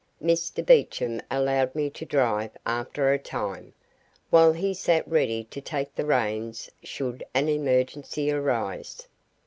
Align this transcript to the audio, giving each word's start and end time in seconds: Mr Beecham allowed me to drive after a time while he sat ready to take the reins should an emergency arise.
Mr 0.19 0.65
Beecham 0.65 1.21
allowed 1.29 1.75
me 1.75 1.87
to 1.91 2.05
drive 2.07 2.49
after 2.65 3.13
a 3.13 3.19
time 3.19 3.71
while 4.31 4.51
he 4.51 4.73
sat 4.73 5.07
ready 5.07 5.43
to 5.43 5.61
take 5.61 5.93
the 5.93 6.07
reins 6.07 6.71
should 6.81 7.23
an 7.35 7.47
emergency 7.47 8.31
arise. 8.31 9.07